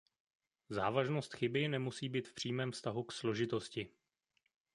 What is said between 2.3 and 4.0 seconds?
přímém vztahu k složitosti.